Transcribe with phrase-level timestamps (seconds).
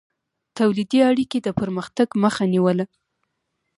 [0.57, 2.85] تولیدي اړیکې د پرمختګ مخه نیوله.